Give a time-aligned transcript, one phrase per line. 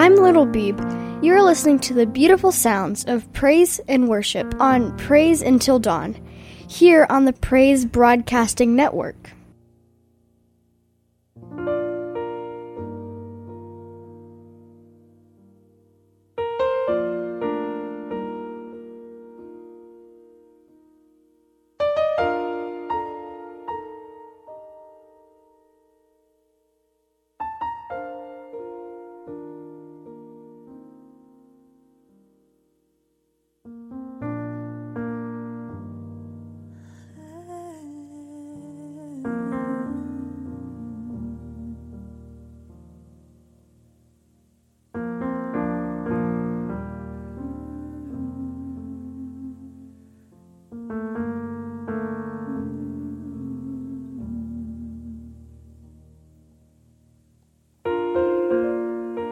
[0.00, 1.09] I'm Little Beeb.
[1.22, 6.16] You're listening to the beautiful sounds of praise and worship on Praise Until Dawn,
[6.66, 9.32] here on the Praise Broadcasting Network.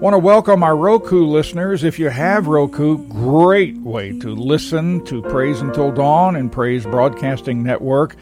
[0.00, 1.82] Want to welcome our Roku listeners.
[1.82, 7.62] If you have Roku, great way to listen to Praise Until Dawn and Praise Broadcasting
[7.62, 8.14] Network.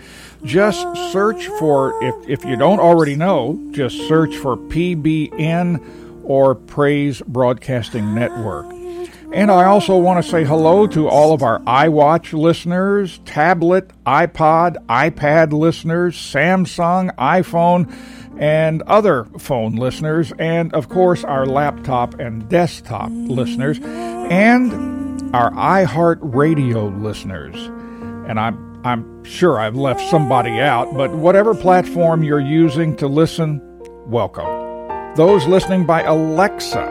[0.44, 7.20] Just search for, if, if you don't already know, just search for PBN or Praise
[7.22, 8.73] Broadcasting Network.
[9.34, 14.76] And I also want to say hello to all of our iWatch listeners, tablet, iPod,
[14.86, 17.92] iPad listeners, Samsung, iPhone,
[18.38, 24.72] and other phone listeners, and of course our laptop and desktop listeners, and
[25.34, 27.56] our iHeartRadio listeners.
[28.28, 33.60] And I'm I'm sure I've left somebody out, but whatever platform you're using to listen,
[34.06, 34.46] welcome.
[35.16, 36.82] Those listening by Alexa,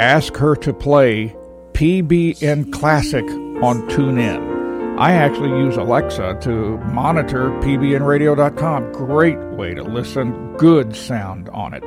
[0.00, 1.36] ask her to play
[1.74, 3.24] PBN Classic
[3.62, 4.54] on TuneIn.
[4.98, 8.92] I actually use Alexa to monitor pbnradio.com.
[8.92, 11.82] Great way to listen, good sound on it.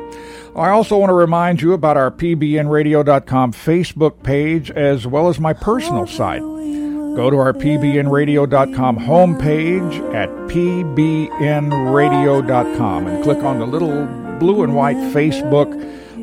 [0.58, 5.54] I also want to remind you about our pbnradio.com Facebook page as well as my
[5.54, 6.42] personal site.
[6.42, 14.06] Go to our pbnradio.com homepage at pbnradio.com and click on the little
[14.38, 15.72] blue and white Facebook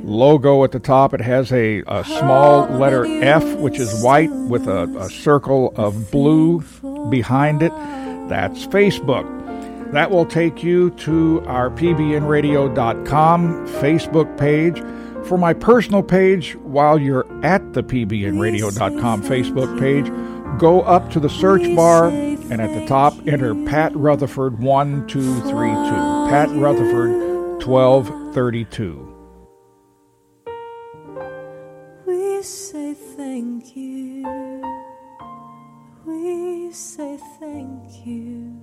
[0.04, 1.15] logo at the top.
[1.15, 6.10] It has a, a small letter F, which is white with a, a circle of
[6.10, 6.60] blue
[7.10, 7.72] behind it.
[8.28, 9.31] That's Facebook.
[9.93, 14.82] That will take you to our pbnradio.com Facebook page.
[15.26, 20.10] For my personal page, while you're at the pbnradio.com Facebook page,
[20.59, 26.31] go up to the search bar and at the top enter Pat Rutherford 1232.
[26.31, 29.13] Pat Rutherford 1232.
[33.34, 34.62] Thank you.
[36.06, 38.53] We say thank you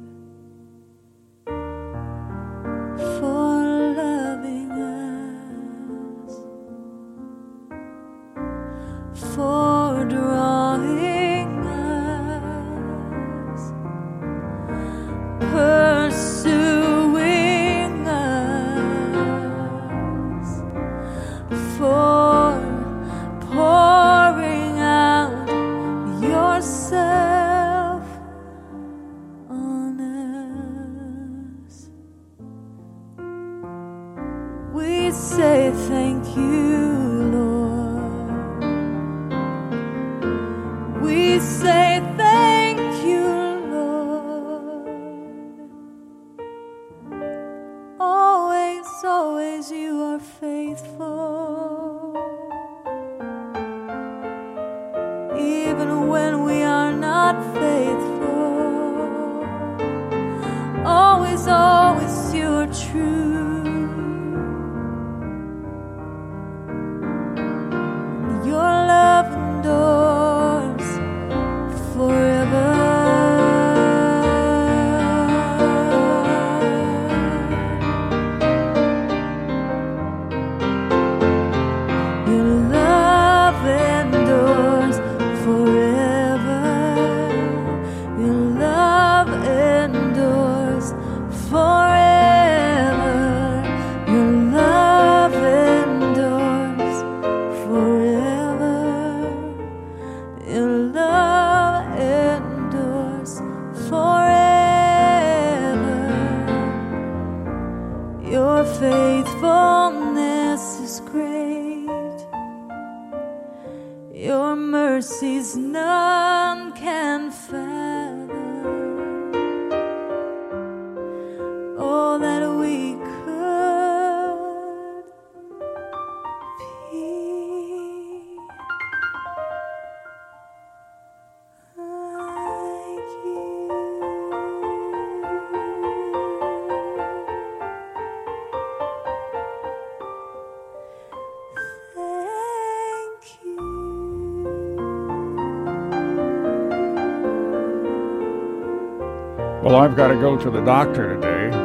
[150.02, 151.56] got to go to the doctor today.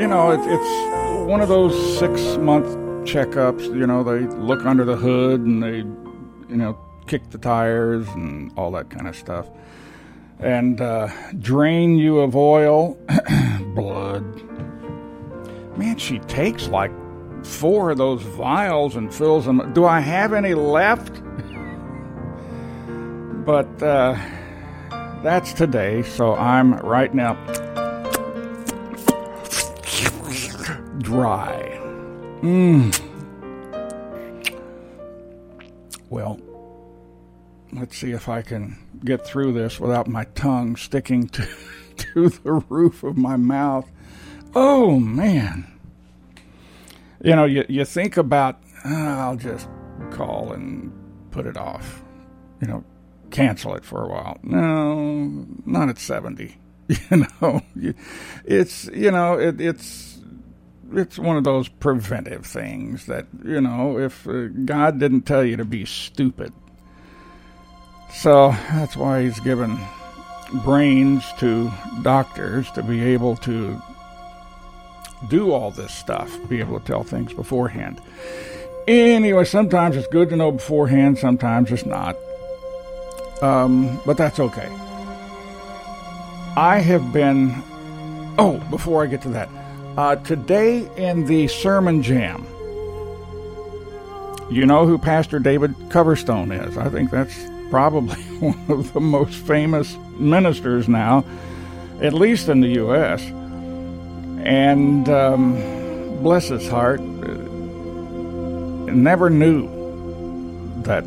[0.00, 2.66] You know, it, it's one of those six month
[3.04, 3.64] checkups.
[3.64, 6.78] You know, they look under the hood and they, you know,
[7.08, 9.48] kick the tires and all that kind of stuff.
[10.38, 11.08] And uh,
[11.40, 12.96] drain you of oil,
[13.74, 14.22] blood.
[15.76, 16.92] Man, she takes like
[17.44, 19.72] four of those vials and fills them.
[19.72, 21.14] Do I have any left?
[23.44, 24.16] but uh,
[25.22, 27.34] that's today, so I'm right now
[30.98, 31.78] dry.
[32.40, 32.98] Mmm.
[36.08, 36.40] Well,
[37.72, 41.48] let's see if I can get through this without my tongue sticking to,
[41.96, 43.90] to the roof of my mouth.
[44.54, 45.70] Oh, man.
[47.22, 49.68] You know, you, you think about, "Ah, I'll just
[50.10, 50.92] call and
[51.30, 52.02] put it off.
[52.60, 52.84] You know,
[53.32, 54.38] cancel it for a while.
[54.42, 56.56] No, not at 70.
[57.10, 57.62] You know,
[58.44, 60.18] it's, you know, it, it's,
[60.92, 65.56] it's one of those preventive things that, you know, if uh, God didn't tell you
[65.56, 66.52] to be stupid.
[68.12, 69.78] So that's why he's given
[70.64, 71.70] brains to
[72.02, 73.80] doctors to be able to
[75.28, 78.02] do all this stuff, be able to tell things beforehand.
[78.86, 82.16] Anyway, sometimes it's good to know beforehand, sometimes it's not.
[83.42, 84.68] Um, but that's okay.
[86.56, 87.62] I have been.
[88.38, 89.50] Oh, before I get to that,
[89.96, 92.46] uh, today in the Sermon Jam,
[94.50, 96.78] you know who Pastor David Coverstone is.
[96.78, 97.36] I think that's
[97.68, 101.24] probably one of the most famous ministers now,
[102.00, 103.22] at least in the U.S.
[104.44, 105.54] And um,
[106.22, 107.02] bless his heart, uh,
[108.92, 109.68] never knew
[110.82, 111.04] that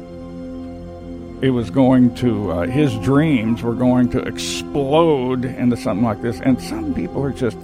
[1.41, 6.39] it was going to uh, his dreams were going to explode into something like this.
[6.39, 7.57] And some people are just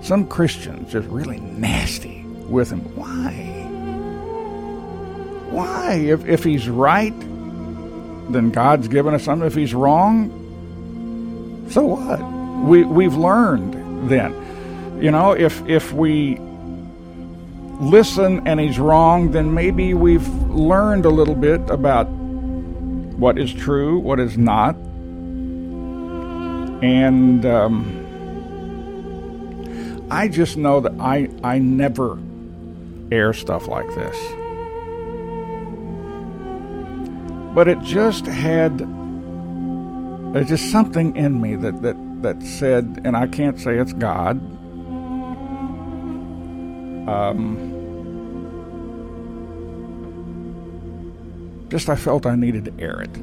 [0.00, 2.80] some christians just really nasty with him.
[2.96, 3.32] Why?
[5.50, 5.94] Why?
[5.94, 7.14] If, if he's right
[8.30, 9.46] then god's given us something.
[9.46, 10.34] If he's wrong
[11.70, 12.20] so what?
[12.64, 14.32] We we've learned then.
[15.02, 16.38] You know if if we
[17.80, 22.08] listen and he's wrong then maybe we've learned a little bit about
[23.18, 24.76] what is true, what is not.
[26.82, 28.06] And um,
[30.10, 32.18] I just know that I, I never
[33.10, 34.16] air stuff like this.
[37.54, 38.78] But it just had
[40.32, 44.36] there's just something in me that, that, that said, and I can't say it's God.
[47.08, 47.67] Um,
[51.68, 53.14] just I felt I needed to air it.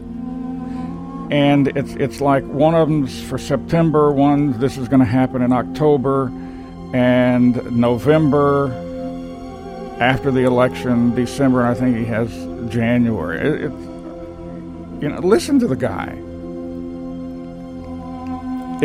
[1.32, 5.42] And it's it's like one of them's for September, one this is going to happen
[5.42, 6.28] in October,
[6.94, 8.72] and November
[10.00, 12.30] after the election, December, and I think he has
[12.72, 13.40] January.
[13.40, 13.72] It, it,
[15.02, 16.16] you know, listen to the guy.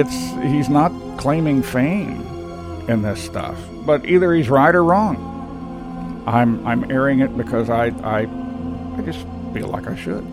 [0.00, 0.14] It's
[0.50, 2.22] he's not claiming fame
[2.88, 6.24] in this stuff, but either he's right or wrong.
[6.26, 8.20] I'm I'm airing it because I I
[8.96, 10.26] I just feel like I should.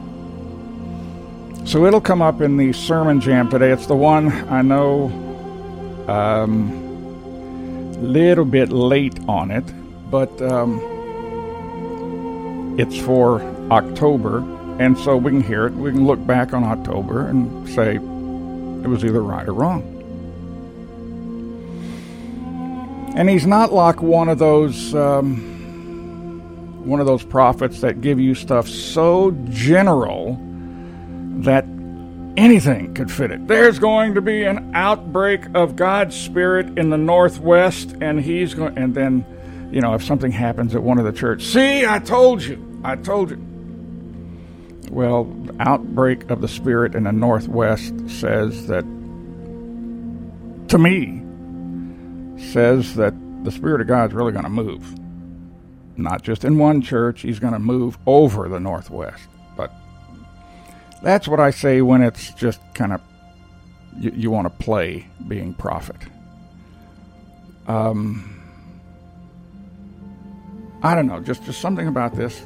[1.65, 3.71] So it'll come up in the sermon jam today.
[3.71, 5.11] It's the one I know
[6.07, 6.87] um
[7.97, 9.65] little bit late on it,
[10.09, 10.79] but um,
[12.79, 14.39] it's for October,
[14.79, 15.73] and so we can hear it.
[15.73, 19.93] We can look back on October and say it was either right or wrong.
[23.15, 25.56] And he's not like one of those um,
[26.87, 30.39] one of those prophets that give you stuff so general
[31.41, 31.65] that
[32.37, 33.47] anything could fit it.
[33.47, 38.77] There's going to be an outbreak of God's Spirit in the Northwest, and he's going.
[38.77, 39.25] And then,
[39.71, 42.95] you know, if something happens at one of the church, see, I told you, I
[42.95, 43.43] told you.
[44.89, 48.83] Well, outbreak of the Spirit in the Northwest says that,
[50.69, 51.21] to me,
[52.51, 53.13] says that
[53.43, 54.95] the Spirit of God is really going to move.
[55.97, 59.27] Not just in one church, He's going to move over the Northwest.
[59.55, 59.73] But
[61.01, 63.01] that's what I say when it's just kind of
[63.99, 65.97] you, you want to play being prophet.
[67.67, 68.33] Um,
[70.83, 72.45] I don't know, just, just something about this.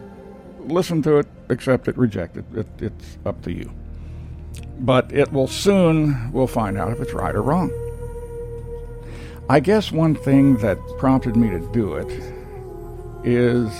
[0.59, 2.45] Listen to it, accept it, reject it.
[2.55, 2.67] it.
[2.79, 3.71] It's up to you.
[4.79, 7.71] But it will soon, we'll find out if it's right or wrong.
[9.49, 12.07] I guess one thing that prompted me to do it
[13.23, 13.71] is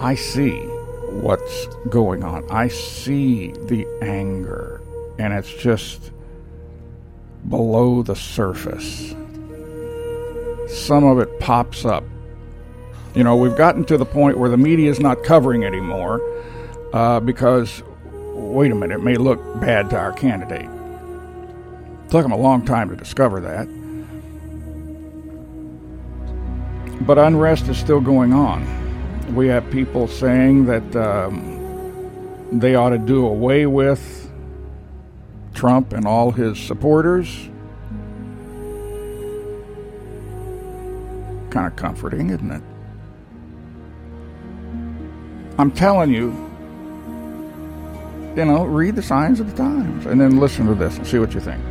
[0.00, 0.60] I see
[1.10, 2.48] what's going on.
[2.50, 4.80] I see the anger,
[5.18, 6.12] and it's just
[7.48, 9.14] below the surface.
[10.68, 12.04] Some of it pops up.
[13.14, 16.20] You know, we've gotten to the point where the media is not covering anymore
[16.92, 20.68] uh, because, wait a minute, it may look bad to our candidate.
[20.68, 23.66] It took them a long time to discover that.
[27.08, 29.34] But unrest is still going on.
[29.34, 34.30] We have people saying that um, they ought to do away with
[35.54, 37.48] Trump and all his supporters.
[41.48, 42.62] Kind of comforting, isn't it?
[45.56, 46.26] I'm telling you,
[48.36, 51.18] you know, read the signs of the times and then listen to this and see
[51.18, 51.64] what you think.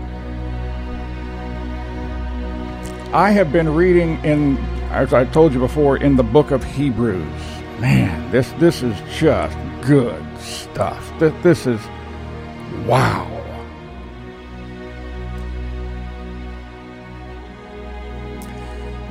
[3.13, 4.57] I have been reading in,
[4.97, 7.41] as I told you before, in the book of Hebrews.
[7.79, 11.13] Man, this this is just good stuff.
[11.19, 11.79] This, this is
[12.87, 13.31] wow.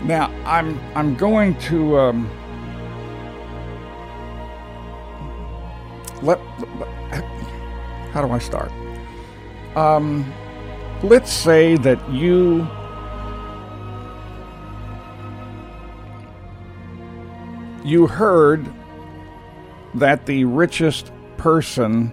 [0.02, 2.31] Now I'm I'm going to um,
[6.21, 6.40] let,
[8.12, 8.73] how do I start?
[9.76, 10.33] Um,
[11.05, 12.66] let's say that you
[17.87, 18.66] you heard
[19.95, 22.12] that the richest person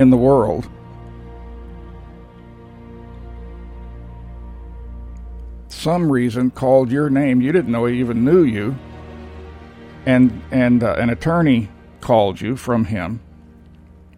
[0.00, 0.68] in the world
[5.84, 7.42] some reason called your name.
[7.42, 8.74] You didn't know he even knew you.
[10.06, 11.68] And and uh, an attorney
[12.00, 13.20] called you from him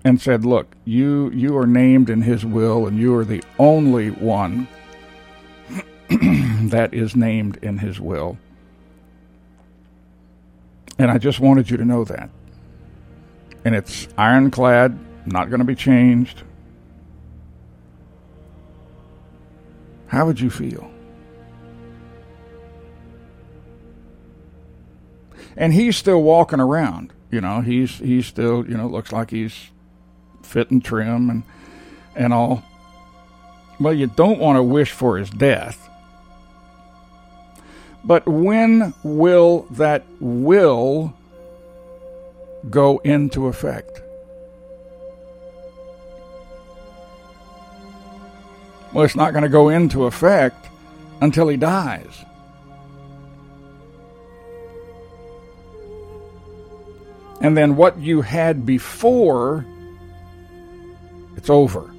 [0.05, 4.11] and said look you you are named in his will and you are the only
[4.11, 4.67] one
[6.09, 8.37] that is named in his will
[10.99, 12.31] and I just wanted you to know that.
[13.65, 16.43] And it's ironclad, not going to be changed.
[20.07, 20.91] How would you feel?
[25.57, 27.13] And he's still walking around.
[27.31, 29.71] You know, he's he's still, you know, looks like he's
[30.43, 31.43] fit and trim and
[32.15, 32.63] and all.
[33.81, 35.91] Well, you don't want to wish for his death.
[38.07, 41.13] But when will that will
[42.71, 44.01] go into effect?
[48.93, 50.69] Well, it's not going to go into effect
[51.21, 52.25] until he dies.
[57.41, 59.67] And then what you had before,
[61.37, 61.93] it's over.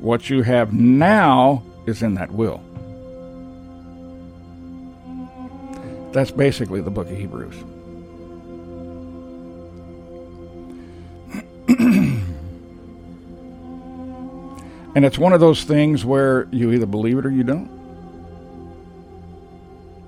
[0.00, 2.62] What you have now is in that will.
[6.12, 7.54] That's basically the book of Hebrews.
[14.94, 17.70] and it's one of those things where you either believe it or you don't.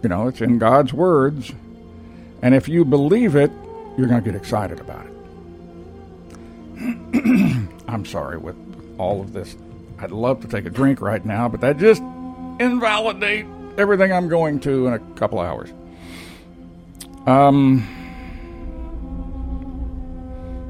[0.03, 1.53] You know, it's in God's words.
[2.43, 3.51] And if you believe it,
[3.97, 5.13] you're going to get excited about it.
[7.89, 8.57] I'm sorry with
[8.99, 9.57] all of this.
[9.99, 12.01] I'd love to take a drink right now, but that just
[12.61, 15.71] invalidate everything I'm going to in a couple hours.
[17.27, 17.87] Um,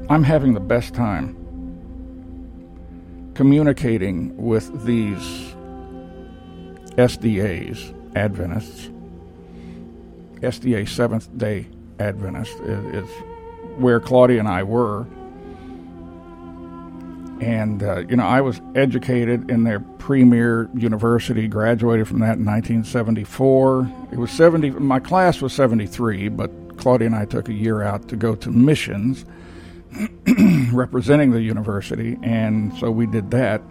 [0.09, 1.35] I'm having the best time
[3.35, 5.21] communicating with these
[6.97, 8.89] SDAs, Adventists.
[10.41, 11.67] SDA Seventh Day
[11.99, 13.09] Adventist is, is
[13.77, 15.05] where Claudia and I were.
[17.41, 22.45] And, uh, you know, I was educated in their premier university, graduated from that in
[22.45, 23.89] 1974.
[24.11, 28.09] It was 70, my class was 73, but Claudia and I took a year out
[28.09, 29.25] to go to missions
[30.73, 33.61] representing the university, and so we did that.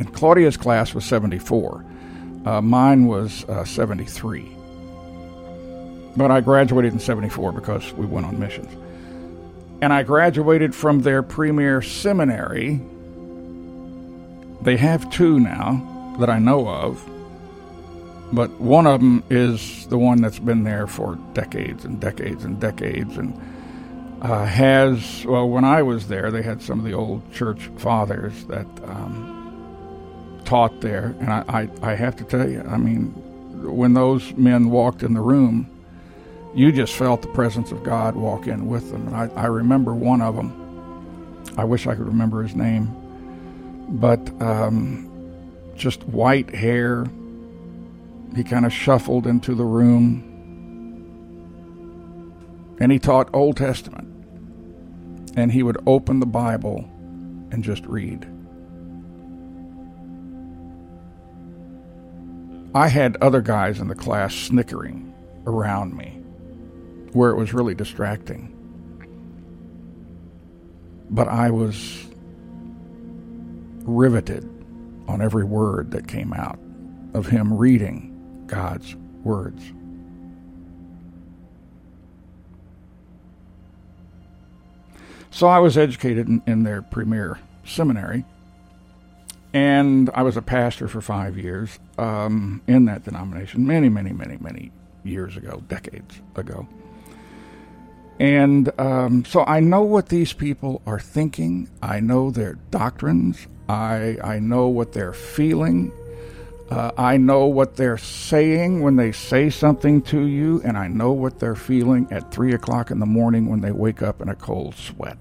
[0.00, 1.84] And Claudia's class was 74.
[2.44, 4.48] Uh, mine was uh, 73.
[6.16, 8.72] But I graduated in 74 because we went on missions
[9.80, 12.80] and I graduated from their premier seminary
[14.62, 17.08] They have two now that I know of,
[18.32, 22.60] but one of them is the one that's been there for decades and decades and
[22.60, 23.40] decades and
[24.22, 28.44] uh, has, well, when I was there, they had some of the old church fathers
[28.46, 31.14] that um, taught there.
[31.20, 31.44] And I,
[31.82, 33.08] I, I have to tell you, I mean,
[33.62, 35.70] when those men walked in the room,
[36.54, 39.06] you just felt the presence of God walk in with them.
[39.08, 41.44] And I, I remember one of them.
[41.56, 42.94] I wish I could remember his name.
[43.90, 45.10] But um,
[45.76, 47.06] just white hair.
[48.34, 50.24] He kind of shuffled into the room.
[52.80, 54.06] And he taught Old Testament.
[55.36, 56.88] And he would open the Bible
[57.50, 58.26] and just read.
[62.74, 65.14] I had other guys in the class snickering
[65.46, 66.17] around me
[67.12, 68.54] where it was really distracting.
[71.10, 72.06] But I was
[73.84, 74.48] riveted
[75.08, 76.58] on every word that came out
[77.14, 79.72] of him reading God's words.
[85.30, 88.24] So I was educated in, in, their premier seminary,
[89.52, 94.36] and I was a pastor for five years um, in that denomination, many, many, many,
[94.40, 94.72] many
[95.04, 96.66] years ago, decades ago.
[98.18, 101.70] And um, so I know what these people are thinking.
[101.80, 103.46] I know their doctrines.
[103.68, 105.92] I, I know what they're feeling.
[106.70, 111.12] Uh, I know what they're saying when they say something to you, and I know
[111.12, 114.34] what they're feeling at 3 o'clock in the morning when they wake up in a
[114.34, 115.16] cold sweat.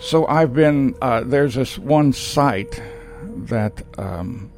[0.00, 2.80] So I've been, uh, there's this one site
[3.22, 4.50] that um,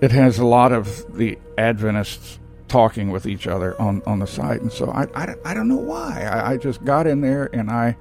[0.00, 4.60] it has a lot of the Adventists talking with each other on, on the site.
[4.60, 6.22] And so I, I, I don't know why.
[6.24, 7.96] I, I just got in there and I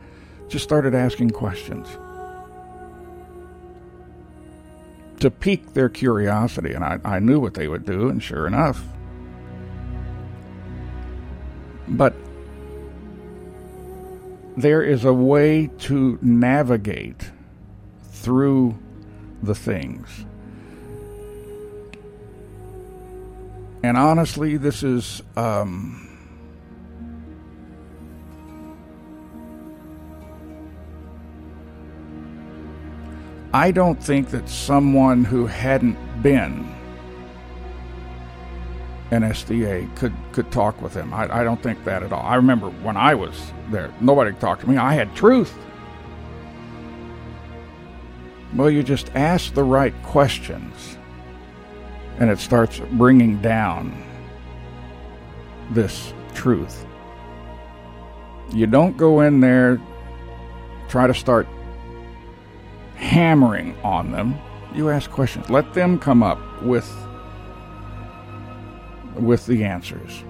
[0.47, 1.87] just started asking questions
[5.19, 6.73] to pique their curiosity.
[6.73, 8.83] And I, I knew what they would do, and sure enough.
[11.87, 12.13] But
[14.57, 17.31] there is a way to navigate
[18.11, 18.77] through
[19.43, 20.25] the things
[23.85, 25.21] And honestly, this is.
[25.37, 26.01] Um,
[33.53, 36.67] I don't think that someone who hadn't been
[39.11, 41.13] an SDA could, could talk with him.
[41.13, 42.25] I, I don't think that at all.
[42.25, 44.77] I remember when I was there, nobody talked to me.
[44.77, 45.55] I had truth.
[48.55, 50.94] Well, you just ask the right questions
[52.19, 54.03] and it starts bringing down
[55.71, 56.85] this truth.
[58.53, 59.81] You don't go in there,
[60.87, 61.47] try to start
[62.95, 64.35] hammering on them.
[64.73, 65.49] You ask questions.
[65.49, 66.89] Let them come up with
[69.15, 70.23] with the answers.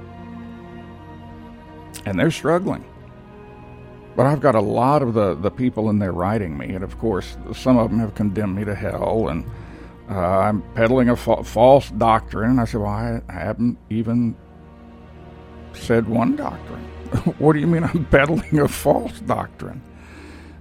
[2.06, 2.86] And they're struggling.
[4.16, 6.98] But I've got a lot of the, the people in there writing me, and of
[7.00, 9.46] course, some of them have condemned me to hell, and
[10.10, 12.60] uh, I'm peddling a fa- false doctrine.
[12.60, 14.36] I said, Well, I haven't even
[15.74, 16.84] said one doctrine.
[17.40, 19.82] what do you mean I'm peddling a false doctrine?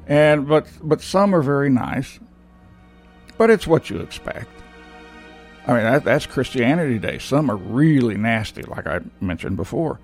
[0.06, 2.20] And but but some are very nice,
[3.38, 4.50] but it's what you expect.
[5.66, 7.18] I mean that, that's Christianity Day.
[7.18, 10.00] Some are really nasty, like I mentioned before,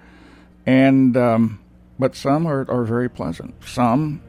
[0.64, 1.60] and um,
[1.98, 3.54] but some are, are very pleasant.
[3.64, 4.22] Some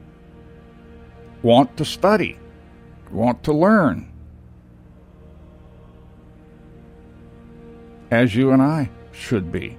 [1.41, 2.37] want to study,
[3.11, 4.10] want to learn,
[8.11, 9.77] as you and I should be.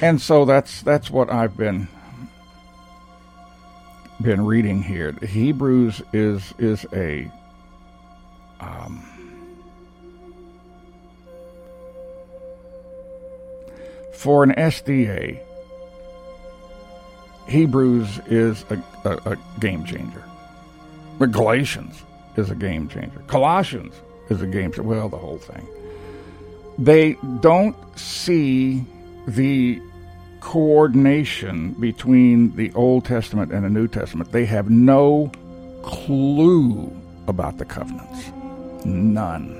[0.00, 1.86] And so that's that's what I've been
[4.22, 5.12] been reading here.
[5.22, 7.30] Hebrews is is a
[8.60, 9.04] um,
[14.14, 15.40] for an SDA.
[17.46, 20.24] Hebrews is a, a, a game changer.
[21.20, 22.02] But Galatians
[22.36, 23.22] is a game changer.
[23.26, 23.94] Colossians
[24.30, 24.82] is a game changer.
[24.82, 25.68] Well, the whole thing.
[26.78, 28.86] They don't see
[29.28, 29.82] the
[30.40, 34.32] coordination between the Old Testament and the New Testament.
[34.32, 35.30] They have no
[35.82, 36.90] clue
[37.28, 38.32] about the covenants.
[38.86, 39.58] None.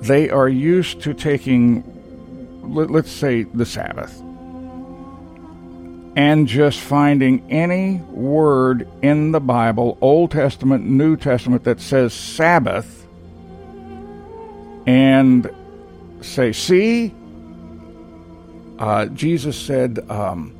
[0.00, 1.82] They are used to taking,
[2.62, 4.22] let's say, the Sabbath
[6.14, 13.06] and just finding any word in the Bible, Old Testament, New Testament, that says Sabbath,
[14.86, 15.50] and
[16.20, 17.14] say, see,
[18.78, 20.54] uh, Jesus said, um,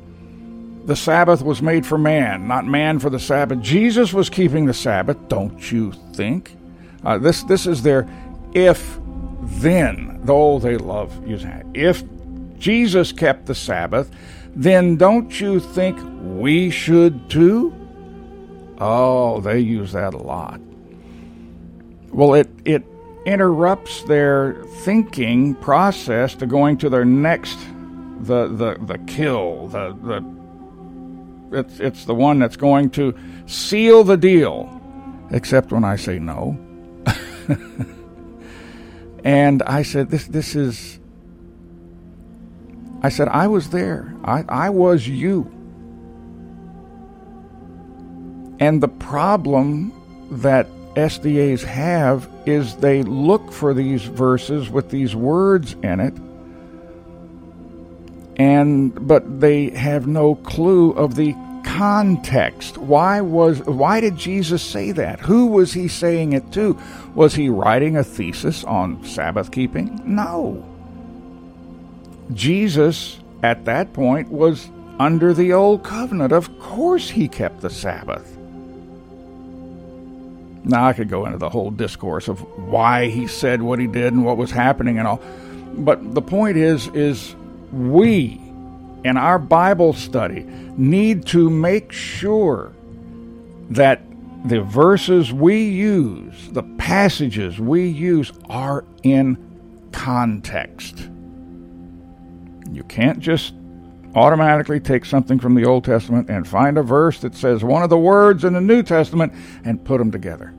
[0.85, 3.61] the Sabbath was made for man, not man for the Sabbath.
[3.61, 6.55] Jesus was keeping the Sabbath, don't you think?
[7.05, 8.07] Uh, this this is their
[8.53, 8.97] if
[9.41, 10.19] then.
[10.23, 11.65] Though they love using it.
[11.73, 12.03] If
[12.57, 14.09] Jesus kept the Sabbath,
[14.55, 17.73] then don't you think we should too?
[18.79, 20.59] Oh, they use that a lot.
[22.11, 22.83] Well, it it
[23.25, 27.57] interrupts their thinking process to going to their next
[28.19, 30.23] the the the kill the the
[31.53, 34.81] it's it's the one that's going to seal the deal,
[35.31, 36.57] except when I say no.
[39.23, 40.99] and I said, "This this is."
[43.03, 44.13] I said, "I was there.
[44.23, 45.51] I I was you."
[48.59, 49.91] And the problem
[50.31, 56.13] that SDAs have is they look for these verses with these words in it
[58.37, 62.77] and but they have no clue of the context.
[62.77, 65.19] Why was why did Jesus say that?
[65.21, 66.77] Who was he saying it to?
[67.15, 70.01] Was he writing a thesis on Sabbath keeping?
[70.05, 70.63] No.
[72.33, 74.69] Jesus at that point was
[74.99, 76.31] under the old covenant.
[76.31, 78.37] Of course he kept the Sabbath.
[80.65, 84.13] Now I could go into the whole discourse of why he said what he did
[84.13, 85.21] and what was happening and all.
[85.73, 87.35] But the point is is
[87.71, 88.39] we
[89.03, 90.43] in our Bible study
[90.77, 92.71] need to make sure
[93.71, 94.01] that
[94.45, 99.37] the verses we use, the passages we use, are in
[99.91, 101.09] context.
[102.73, 103.53] You can't just
[104.15, 107.89] automatically take something from the Old Testament and find a verse that says one of
[107.89, 109.33] the words in the New Testament
[109.63, 110.53] and put them together.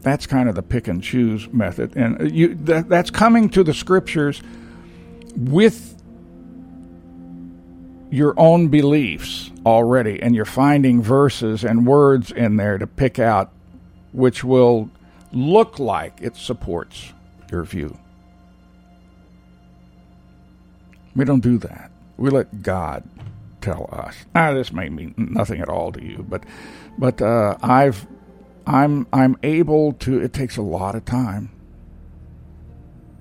[0.00, 3.72] That's kind of the pick and choose method, and you, that, that's coming to the
[3.72, 4.42] scriptures
[5.36, 5.96] with
[8.10, 13.52] your own beliefs already, and you're finding verses and words in there to pick out
[14.12, 14.90] which will
[15.32, 17.12] look like it supports
[17.50, 17.96] your view.
[21.14, 21.90] We don't do that.
[22.16, 23.04] We let God
[23.60, 24.14] tell us.
[24.34, 26.44] Now, this may mean nothing at all to you, but
[26.98, 28.06] but uh, I've
[28.66, 30.20] I'm I'm able to.
[30.20, 31.50] It takes a lot of time,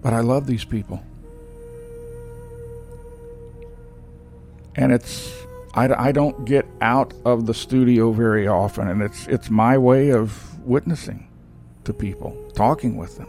[0.02, 1.04] but I love these people,
[4.76, 5.34] and it's
[5.74, 10.12] I, I don't get out of the studio very often, and it's it's my way
[10.12, 11.28] of witnessing
[11.86, 13.28] to people, talking with them,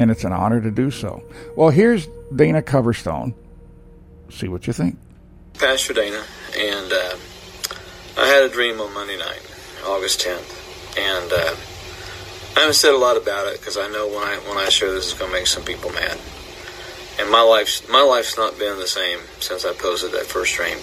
[0.00, 1.22] and it's an honor to do so.
[1.54, 3.34] Well, here's Dana Coverstone.
[4.30, 4.98] See what you think,
[5.54, 6.22] Pastor Dana,
[6.56, 7.16] and uh,
[8.18, 9.42] I had a dream on Monday night.
[9.86, 11.54] August 10th, and uh,
[12.56, 14.92] I haven't said a lot about it because I know when I when I share
[14.92, 16.18] this, it's going to make some people mad.
[17.20, 20.78] And my life's my life's not been the same since I posted that first dream.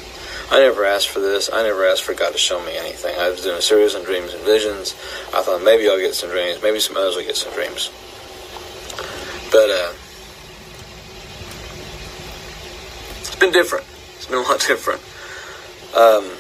[0.52, 1.50] I never asked for this.
[1.52, 3.18] I never asked for God to show me anything.
[3.18, 4.94] I was doing a series on dreams and visions.
[5.34, 6.62] I thought maybe I'll get some dreams.
[6.62, 7.90] Maybe some others will get some dreams.
[9.52, 9.94] But uh,
[13.20, 13.86] it's been different.
[14.16, 15.02] It's been a lot different.
[15.96, 16.32] Um,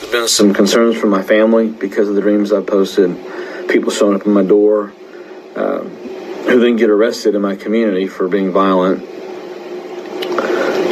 [0.00, 3.16] there's been some concerns from my family because of the dreams I posted.
[3.68, 4.92] People showing up in my door
[5.54, 9.02] uh, who then get arrested in my community for being violent.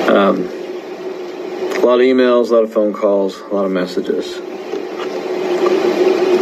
[0.08, 0.48] Um,
[1.84, 4.38] a lot of emails, a lot of phone calls, a lot of messages.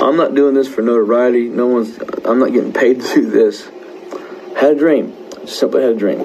[0.00, 1.48] I'm not doing this for notoriety.
[1.48, 1.98] No one's.
[2.24, 3.68] I'm not getting paid to do this.
[4.56, 5.16] Had a dream.
[5.48, 6.20] Simply had a dream,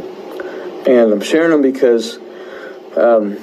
[0.86, 2.19] and I'm sharing them because.
[2.95, 3.38] Um,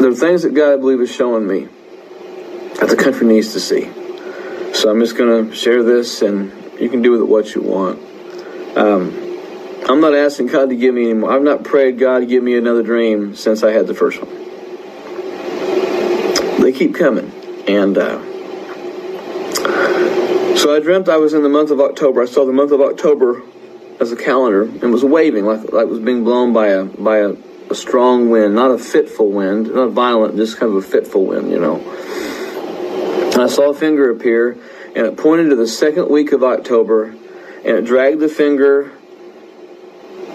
[0.00, 1.68] there are things that God, I believe, is showing me
[2.78, 3.90] that the country needs to see.
[4.74, 7.62] So I'm just going to share this, and you can do with it what you
[7.62, 7.98] want.
[8.76, 9.23] Um,
[9.86, 11.30] I'm not asking God to give me any more.
[11.30, 14.30] I've not prayed God to give me another dream since I had the first one.
[16.62, 17.30] They keep coming,
[17.68, 18.18] and uh,
[20.56, 22.22] so I dreamt I was in the month of October.
[22.22, 23.42] I saw the month of October
[24.00, 27.18] as a calendar and was waving like like it was being blown by a by
[27.18, 27.34] a
[27.70, 31.50] a strong wind, not a fitful wind, not violent, just kind of a fitful wind,
[31.50, 31.76] you know.
[33.32, 34.52] And I saw a finger appear,
[34.94, 38.92] and it pointed to the second week of October, and it dragged the finger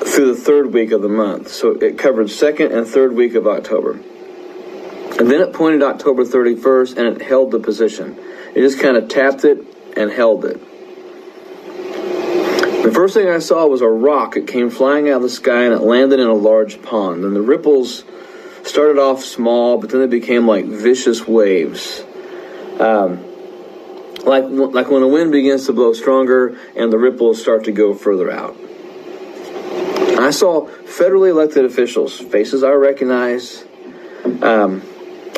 [0.06, 1.50] through the third week of the month.
[1.50, 3.94] So it covered second and third week of October.
[3.94, 8.18] And then it pointed October 31st, and it held the position.
[8.56, 9.60] It just kind of tapped it
[9.98, 10.62] and held it.
[12.84, 14.38] The first thing I saw was a rock.
[14.38, 17.26] It came flying out of the sky and it landed in a large pond.
[17.26, 18.06] And the ripples
[18.64, 22.02] started off small, but then they became like vicious waves.
[22.80, 23.26] Um,
[24.24, 27.94] like like when the wind begins to blow stronger and the ripples start to go
[27.94, 28.56] further out.
[30.20, 33.64] I saw federally elected officials, faces I recognize.
[34.42, 34.82] Um,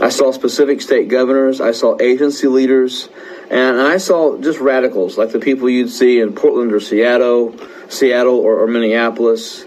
[0.02, 1.62] I saw specific state governors.
[1.62, 3.10] I saw agency leaders,
[3.50, 7.56] and I saw just radicals like the people you'd see in Portland or Seattle,
[7.90, 9.66] Seattle or, or Minneapolis.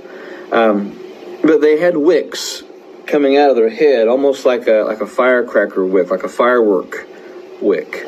[0.50, 0.98] Um,
[1.42, 2.62] but they had wicks
[3.06, 7.06] coming out of their head, almost like a like a firecracker wick, like a firework
[7.60, 8.04] wick.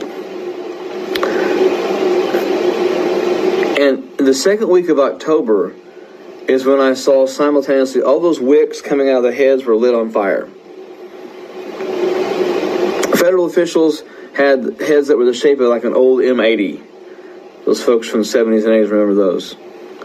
[3.78, 5.74] And the second week of October
[6.48, 9.94] is when I saw simultaneously all those wicks coming out of the heads were lit
[9.94, 10.46] on fire.
[13.16, 14.02] Federal officials
[14.34, 16.84] had heads that were the shape of like an old M80.
[17.64, 19.56] Those folks from the 70s and 80s remember those.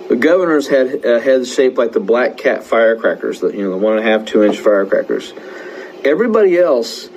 [0.09, 3.77] The governors had uh, heads shaped like the Black Cat firecrackers, the you know the
[3.77, 5.31] one and a half, two inch firecrackers.
[6.03, 7.09] Everybody else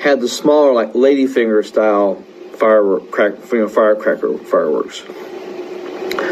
[0.00, 2.22] had the smaller, like ladyfinger style
[2.56, 5.02] firework, crack, you know, firecracker fireworks.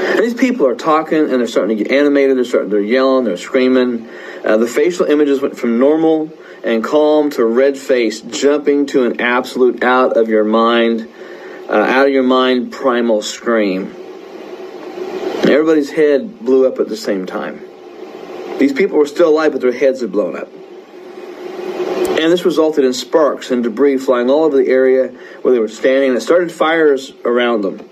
[0.00, 2.36] And these people are talking and they're starting to get animated.
[2.36, 4.08] They're starting, they're yelling, they're screaming.
[4.44, 6.30] Uh, the facial images went from normal
[6.64, 11.08] and calm to red face, jumping to an absolute out of your mind,
[11.68, 13.94] uh, out of your mind primal scream.
[15.42, 17.60] Everybody's head blew up at the same time.
[18.58, 20.48] These people were still alive, but their heads had blown up.
[22.20, 25.08] And this resulted in sparks and debris flying all over the area
[25.42, 26.10] where they were standing.
[26.10, 27.89] And it started fires around them.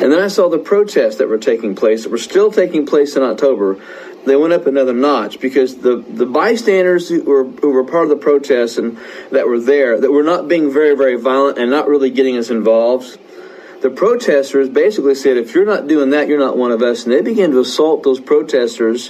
[0.00, 3.16] And then I saw the protests that were taking place, that were still taking place
[3.16, 3.78] in October.
[4.24, 8.08] They went up another notch because the, the bystanders who were, who were part of
[8.10, 8.98] the protests and
[9.30, 12.48] that were there, that were not being very, very violent and not really getting us
[12.48, 13.18] involved,
[13.82, 17.04] the protesters basically said, if you're not doing that, you're not one of us.
[17.04, 19.08] And they began to assault those protesters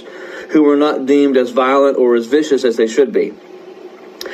[0.51, 3.33] who were not deemed as violent or as vicious as they should be.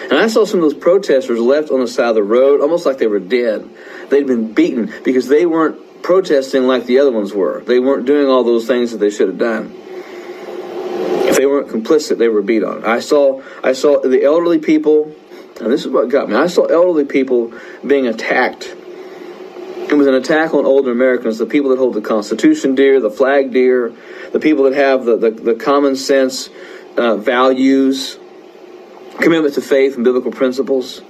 [0.10, 2.86] And I saw some of those protesters left on the side of the road, almost
[2.86, 3.70] like they were dead.
[4.10, 7.62] They'd been beaten because they weren't protesting like the other ones were.
[7.62, 9.74] They weren't doing all those things that they should have done.
[11.30, 12.86] If they weren't complicit, they were beat on.
[12.86, 15.14] I saw I saw the elderly people,
[15.60, 16.36] and this is what got me.
[16.36, 17.54] I saw elderly people
[17.86, 18.76] being attacked
[19.90, 23.10] it was an attack on older Americans, the people that hold the Constitution dear, the
[23.10, 23.94] flag dear,
[24.34, 26.50] the people that have the, the, the common sense
[26.98, 28.20] uh, values,
[29.22, 31.02] commitment to faith and biblical principles.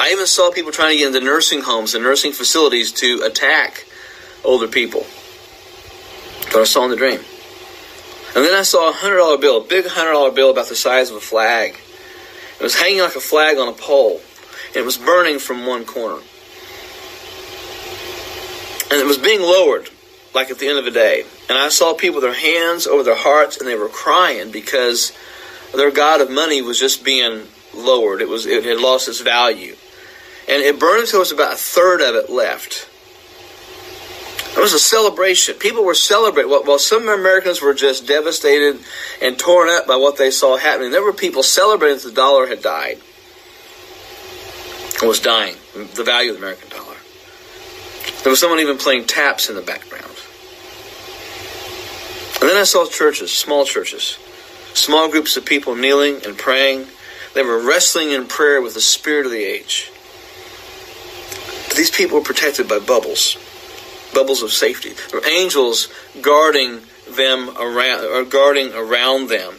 [0.00, 3.86] I even saw people trying to get into nursing homes and nursing facilities to attack
[4.44, 5.06] older people.
[6.52, 7.20] But I saw in the dream.
[8.34, 10.74] And then I saw a hundred dollar bill, a big hundred dollar bill about the
[10.74, 11.76] size of a flag.
[12.58, 14.20] It was hanging like a flag on a pole.
[14.68, 16.20] And it was burning from one corner
[18.90, 19.88] and it was being lowered
[20.34, 21.24] like at the end of the day.
[21.48, 25.12] And I saw people with their hands over their hearts and they were crying because
[25.74, 28.20] their god of money was just being lowered.
[28.20, 29.76] It was it had lost its value.
[30.50, 32.88] And it burned until there was about a third of it left.
[34.56, 35.54] It was a celebration.
[35.54, 36.50] People were celebrating.
[36.50, 38.80] While some Americans were just devastated
[39.22, 42.48] and torn up by what they saw happening, there were people celebrating that the dollar
[42.48, 42.98] had died.
[45.00, 45.54] It was dying.
[45.94, 46.96] The value of the American dollar.
[48.24, 50.04] There was someone even playing taps in the background.
[52.40, 54.18] And then I saw churches, small churches,
[54.74, 56.86] small groups of people kneeling and praying.
[57.34, 59.92] They were wrestling in prayer with the spirit of the age.
[61.70, 63.38] But these people were protected by bubbles,
[64.12, 64.90] bubbles of safety.
[64.90, 65.86] There were angels
[66.20, 69.54] guarding them around, or guarding around them.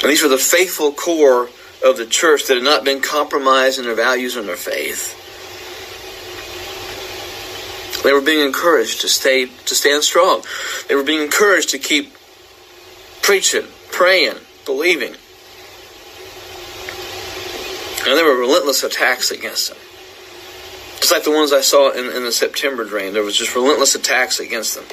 [0.00, 1.48] And these were the faithful core
[1.84, 5.24] of the church that had not been compromised in their values and their faith.
[8.04, 10.44] They were being encouraged to stay to stand strong.
[10.88, 12.12] They were being encouraged to keep
[13.22, 15.16] preaching, praying, believing.
[18.06, 19.78] And there were relentless attacks against them.
[20.96, 23.94] Just like the ones I saw in, in the September drain, there was just relentless
[23.94, 24.84] attacks against them.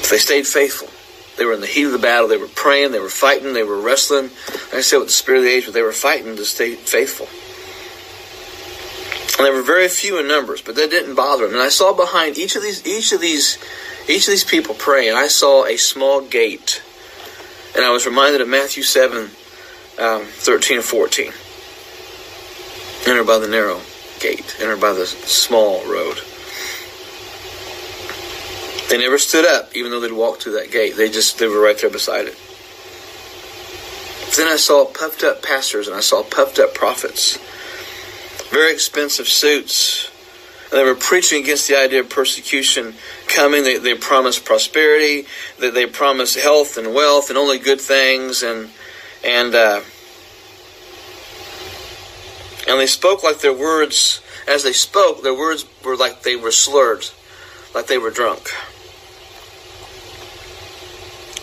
[0.00, 0.88] But they stayed faithful.
[1.36, 2.28] They were in the heat of the battle.
[2.28, 2.92] They were praying.
[2.92, 3.54] They were fighting.
[3.54, 4.30] They were wrestling.
[4.72, 7.26] I said, with the spirit of the age, but they were fighting to stay faithful.
[9.36, 11.54] And they were very few in numbers, but that didn't bother them.
[11.54, 13.58] And I saw behind each of these, each of these,
[14.08, 15.14] each of these people praying.
[15.14, 16.80] I saw a small gate,
[17.74, 19.30] and I was reminded of Matthew seven,
[19.98, 21.32] um, 13 and fourteen.
[23.06, 23.80] Enter by the narrow
[24.20, 24.56] gate.
[24.60, 26.20] Enter by the small road.
[28.88, 30.96] They never stood up, even though they'd walked through that gate.
[30.96, 32.38] They just they were right there beside it.
[34.36, 37.38] Then I saw puffed up pastors and I saw puffed up prophets
[38.54, 40.10] very expensive suits.
[40.70, 42.94] And they were preaching against the idea of persecution
[43.26, 43.64] coming.
[43.64, 45.26] They, they promised prosperity.
[45.58, 48.44] They, they promised health and wealth and only good things.
[48.44, 48.70] And
[49.24, 49.80] and uh,
[52.66, 54.20] and they spoke like their words.
[54.46, 57.06] As they spoke, their words were like they were slurred,
[57.74, 58.50] like they were drunk.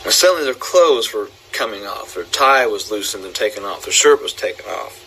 [0.03, 2.15] And suddenly their clothes were coming off.
[2.15, 3.83] Their tie was loosened and taken off.
[3.83, 4.97] Their shirt was taken off.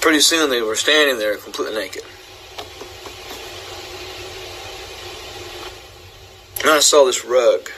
[0.00, 2.02] Pretty soon they were standing there completely naked.
[6.60, 7.70] And I saw this rug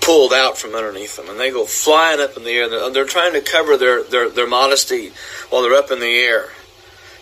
[0.00, 2.68] pulled out from underneath them, and they go flying up in the air.
[2.68, 5.12] They're, they're trying to cover their, their, their modesty
[5.50, 6.50] while they're up in the air.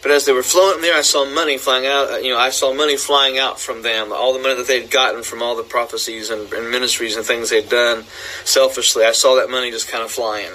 [0.00, 2.10] But as they were floating there, I saw money flying out.
[2.10, 4.12] Uh, you know, I saw money flying out from them.
[4.12, 7.50] All the money that they'd gotten from all the prophecies and, and ministries and things
[7.50, 8.04] they'd done
[8.44, 9.04] selfishly.
[9.04, 10.52] I saw that money just kind of flying.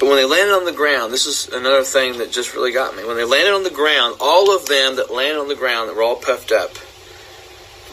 [0.00, 2.96] But when they landed on the ground, this is another thing that just really got
[2.96, 3.04] me.
[3.04, 5.96] When they landed on the ground, all of them that landed on the ground that
[5.96, 6.78] were all puffed up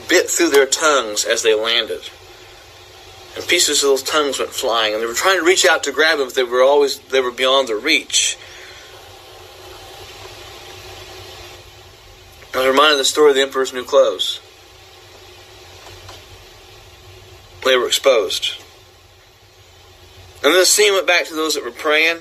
[0.07, 2.01] bit through their tongues as they landed.
[3.35, 5.91] And pieces of those tongues went flying, and they were trying to reach out to
[5.91, 8.37] grab them, but they were always they were beyond their reach.
[12.53, 14.39] I was reminded of the story of the emperor's new clothes.
[17.65, 18.61] They were exposed.
[20.41, 22.19] And then the scene went back to those that were praying,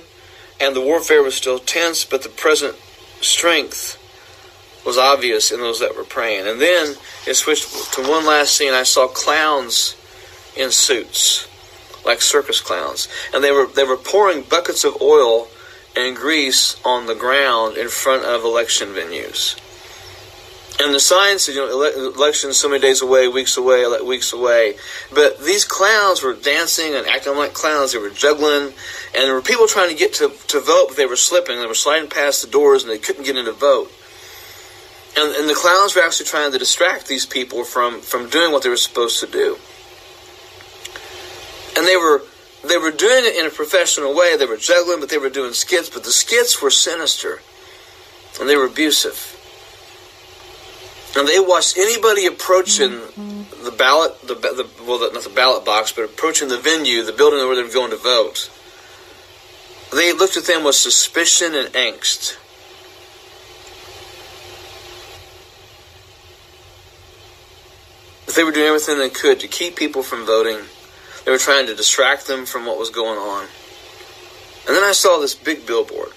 [0.61, 2.75] and the warfare was still tense, but the present
[3.21, 3.99] strength
[4.85, 6.47] was obvious in those that were praying.
[6.47, 8.73] And then it switched to one last scene.
[8.73, 9.97] I saw clowns
[10.57, 11.49] in suits,
[12.05, 15.49] like circus clowns, and they were they were pouring buckets of oil
[15.97, 19.59] and grease on the ground in front of election venues.
[20.83, 24.33] And the signs said, you know, ele- elections so many days away, weeks away, weeks
[24.33, 24.75] away.
[25.15, 27.93] But these clowns were dancing and acting like clowns.
[27.93, 28.75] They were juggling,
[29.15, 31.61] and there were people trying to get to, to vote, but they were slipping.
[31.61, 33.93] They were sliding past the doors, and they couldn't get in to vote.
[35.17, 38.63] And, and the clowns were actually trying to distract these people from, from doing what
[38.63, 39.59] they were supposed to do.
[41.77, 42.23] And they were
[42.67, 44.37] they were doing it in a professional way.
[44.37, 45.91] They were juggling, but they were doing skits.
[45.91, 47.41] But the skits were sinister,
[48.41, 49.33] and they were abusive.
[51.17, 53.01] And they watched anybody approaching
[53.63, 57.13] the ballot, the, the well, the, not the ballot box, but approaching the venue, the
[57.13, 58.51] building where they were going to vote.
[59.93, 62.37] They looked at them with suspicion and angst.
[68.27, 70.61] They were doing everything they could to keep people from voting.
[71.25, 73.47] They were trying to distract them from what was going on.
[74.67, 76.13] And then I saw this big billboard.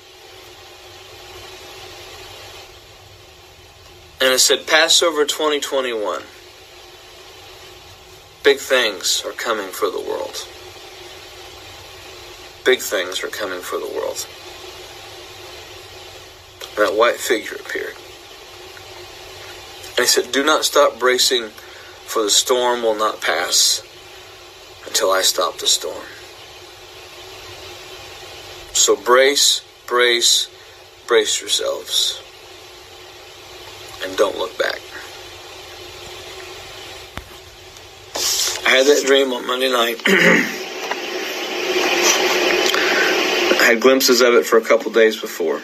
[4.20, 6.24] And it said Passover 2021.
[8.44, 10.48] Big things are coming for the world.
[12.64, 14.26] Big things are coming for the world.
[16.78, 17.96] And that white figure appeared.
[19.98, 21.50] And he said, Do not stop bracing,
[22.08, 23.84] for the storm will not pass
[24.86, 26.06] until I stop the storm.
[28.74, 30.50] So brace, brace,
[31.06, 32.22] brace yourselves
[34.04, 34.80] and don't look back.
[38.66, 40.02] I had that dream on Monday night.
[43.60, 45.62] I had glimpses of it for a couple days before.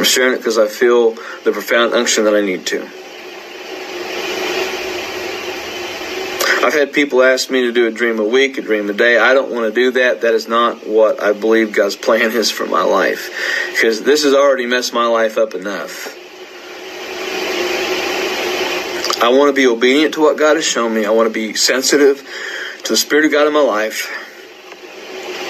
[0.00, 1.10] I'm sharing it because I feel
[1.44, 2.80] the profound unction that I need to.
[6.64, 9.18] I've had people ask me to do a dream a week, a dream a day.
[9.18, 10.22] I don't want to do that.
[10.22, 13.28] That is not what I believe God's plan is for my life.
[13.72, 16.16] Because this has already messed my life up enough.
[19.22, 21.04] I want to be obedient to what God has shown me.
[21.04, 22.26] I want to be sensitive
[22.84, 24.08] to the Spirit of God in my life.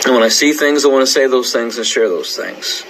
[0.06, 2.84] And when I see things, I want to say those things and share those things.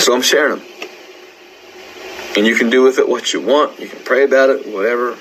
[0.00, 0.66] So I'm sharing them.
[2.34, 3.78] And you can do with it what you want.
[3.78, 5.14] You can pray about it, whatever.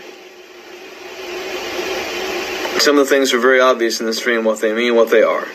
[2.80, 5.21] Some of the things are very obvious in this dream, what they mean, what they
[5.21, 5.45] are.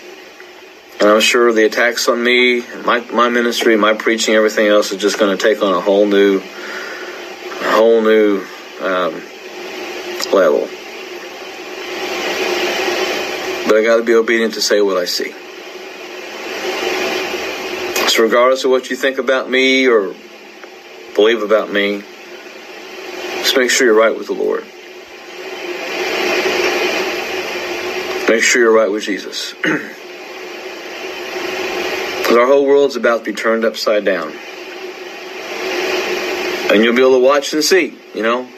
[1.00, 5.00] And I'm sure the attacks on me, my, my ministry, my preaching, everything else is
[5.00, 8.44] just going to take on a whole new, a whole new
[8.82, 9.14] um,
[10.32, 10.68] level.
[13.66, 15.34] But I got to be obedient to say what I see.
[18.18, 20.14] Regardless of what you think about me or
[21.14, 22.02] believe about me,
[23.40, 24.64] just make sure you're right with the Lord.
[28.28, 29.54] Make sure you're right with Jesus.
[32.24, 34.32] Because our whole world's about to be turned upside down.
[36.72, 38.48] And you'll be able to watch and see, you know.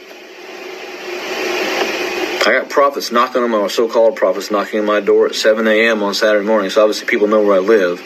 [2.46, 6.00] I got prophets knocking on my so-called prophets knocking on my door at 7 a.m.
[6.04, 6.70] on Saturday morning.
[6.70, 8.00] So obviously people know where I live.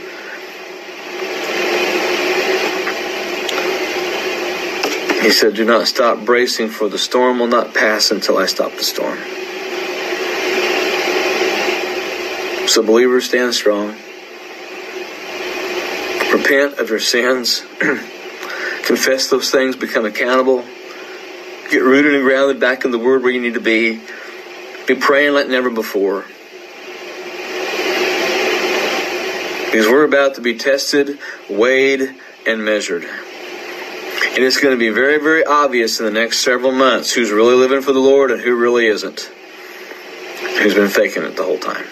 [5.20, 8.72] He said, "Do not stop bracing, for the storm will not pass until I stop
[8.72, 9.18] the storm."
[12.66, 13.96] So believers, stand strong.
[16.32, 17.64] Repent of your sins.
[18.84, 19.74] Confess those things.
[19.76, 20.64] Become accountable.
[21.70, 24.00] Get rooted and grounded back in the Word where you need to be.
[24.86, 26.24] Be praying like never before.
[29.66, 31.18] Because we're about to be tested,
[31.48, 32.14] weighed,
[32.46, 33.08] and measured.
[34.22, 37.54] And it's going to be very, very obvious in the next several months who's really
[37.54, 39.30] living for the Lord and who really isn't.
[40.60, 41.86] Who's been faking it the whole time.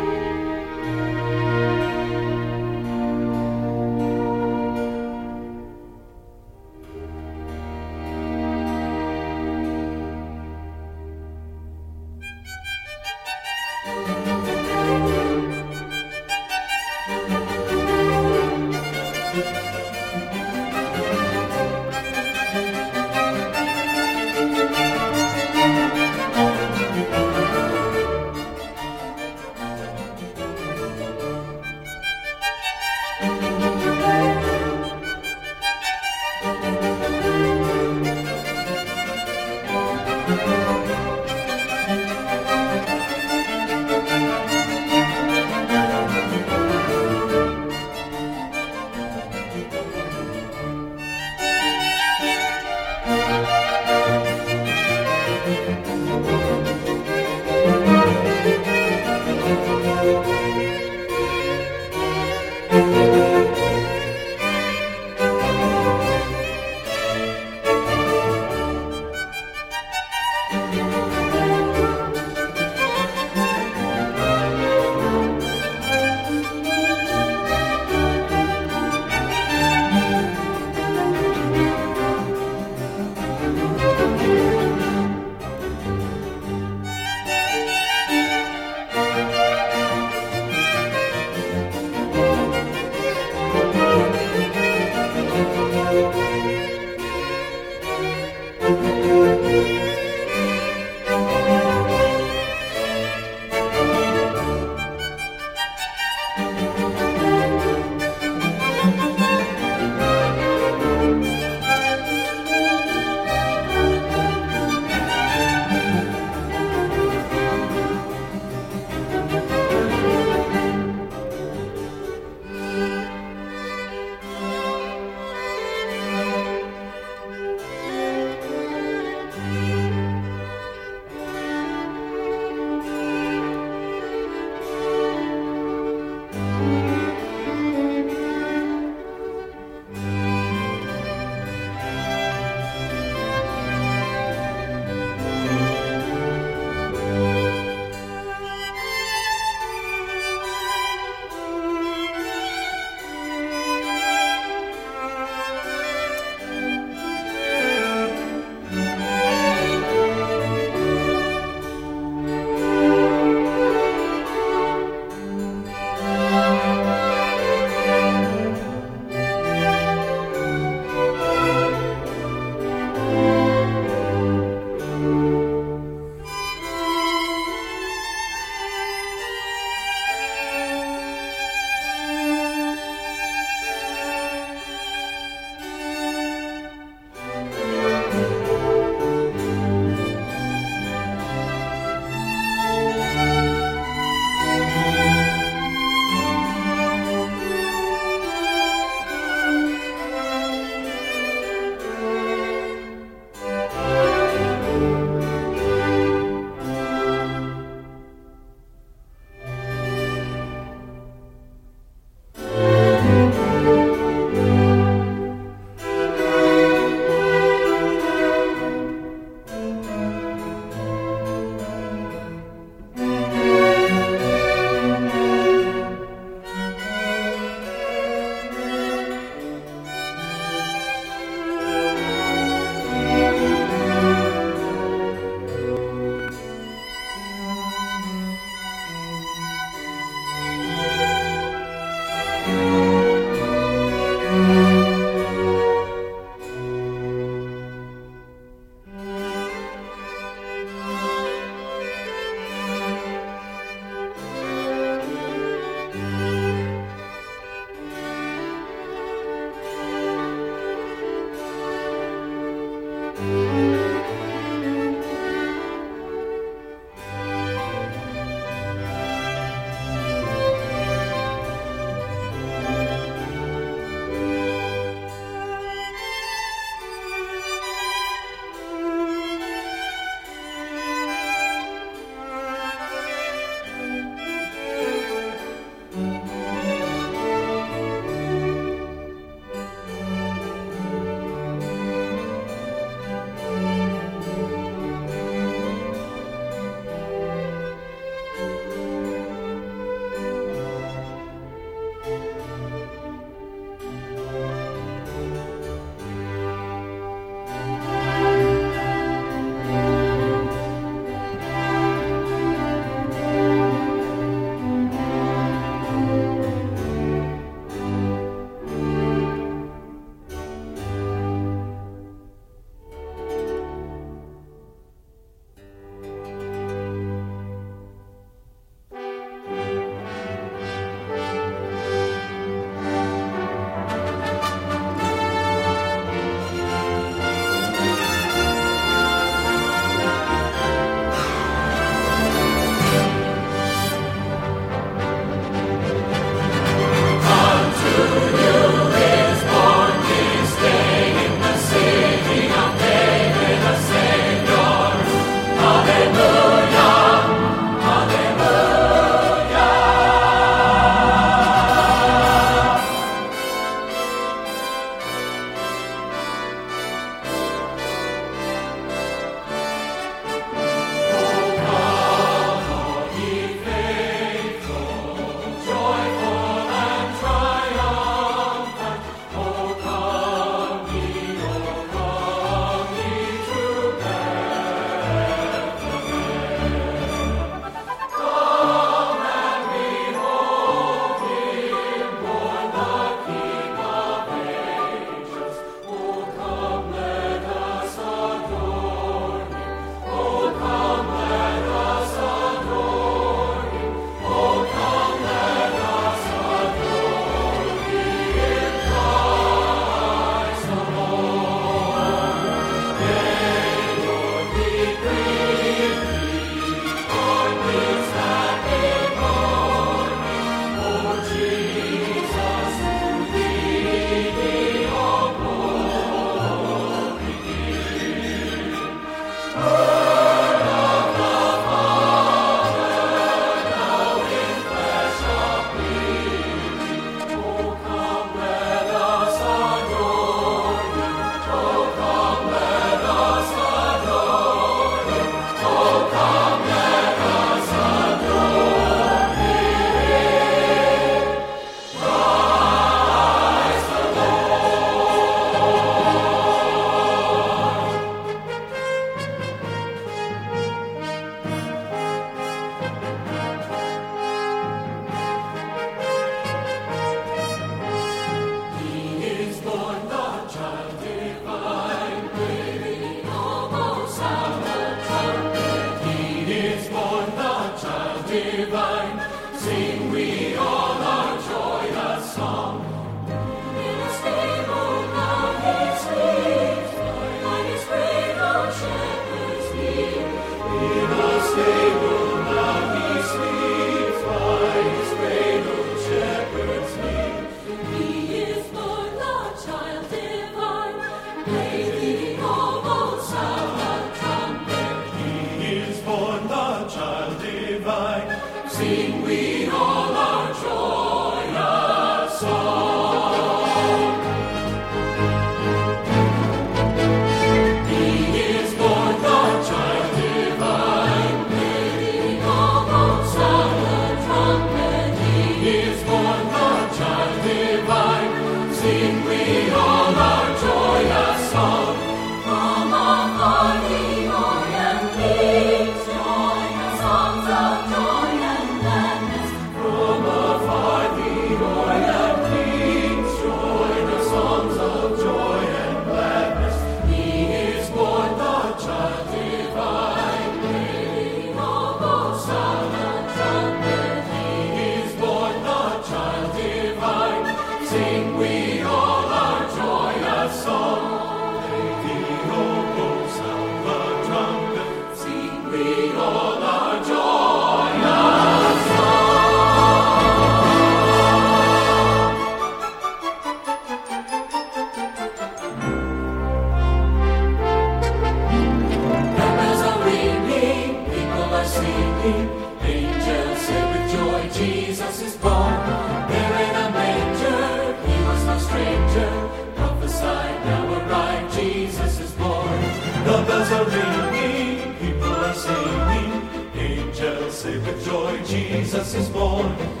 [597.61, 600.00] Sing with joy, Jesus is born.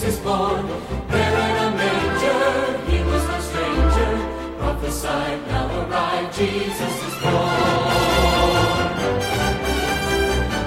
[0.00, 0.66] Jesus is born.
[1.08, 4.12] There in a manger, he was no stranger.
[4.56, 7.60] Prophesied, now arrived, Jesus is born.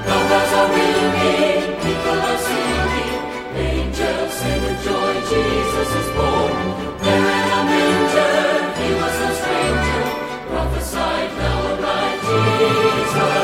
[0.05, 0.17] The
[0.59, 3.13] are ringing, people are singing.
[3.57, 6.53] Angels sing with joy, Jesus is born.
[7.01, 8.37] There in a manger,
[8.77, 10.03] he was no stranger.
[10.47, 13.42] Prophesied, now arrived, Jesus.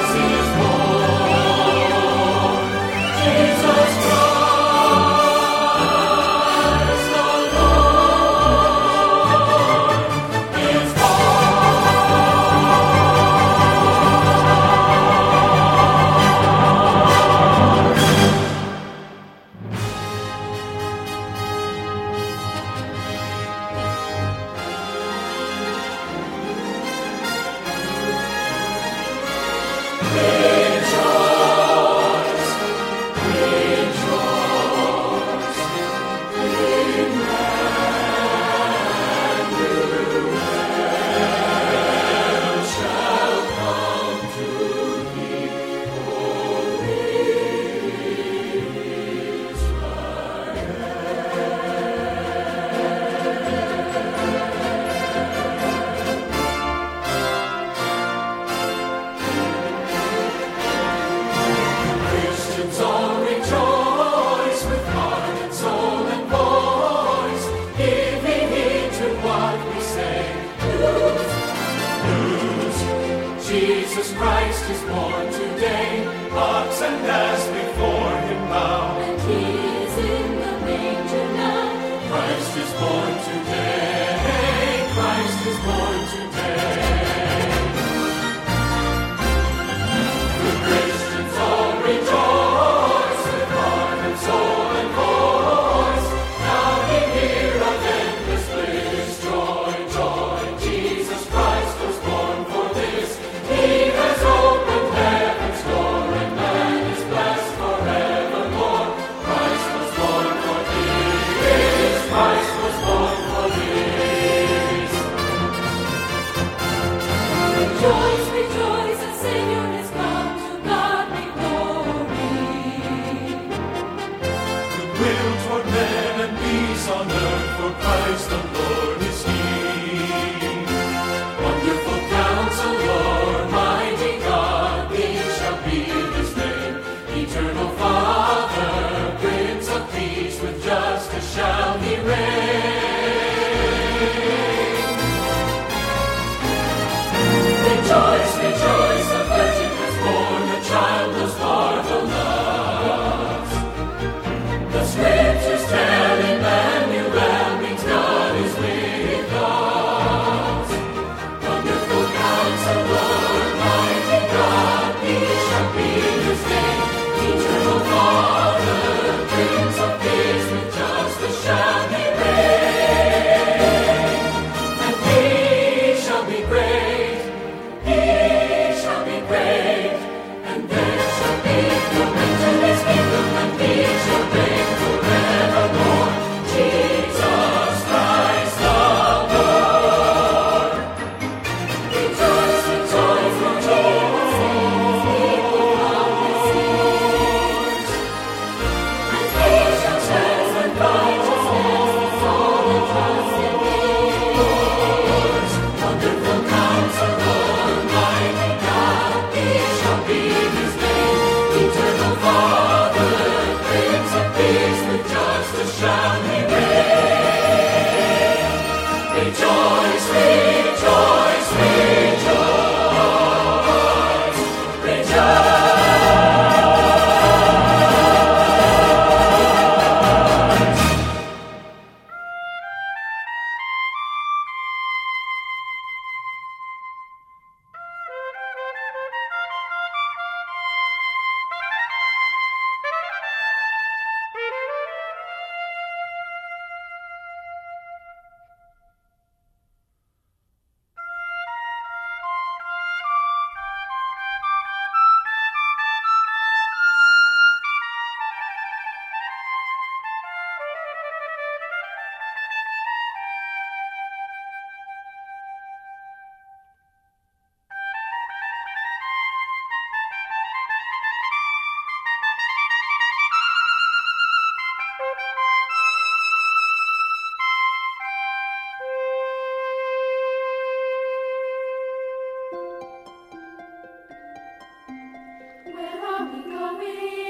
[286.29, 287.28] coming, coming.